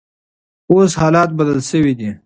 [0.71, 2.09] اوس حالات بدل شوي دي.